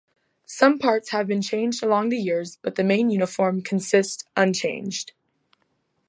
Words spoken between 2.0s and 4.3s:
the years, but the main uniform consists